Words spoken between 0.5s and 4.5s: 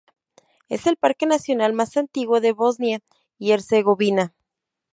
Es el parque nacional más antiguo de Bosnia y Herzegovina.